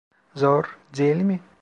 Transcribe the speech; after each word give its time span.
Zor, 0.35 0.77
değil 0.93 1.21
mi? 1.21 1.39